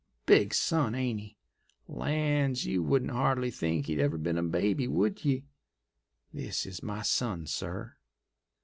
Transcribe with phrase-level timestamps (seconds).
[0.25, 1.37] Big son, ain't he?
[1.87, 2.65] Lands!
[2.65, 5.43] you wouldn't hardly think he'd ever been a baby, would ye?
[6.33, 7.97] This is my son, sir."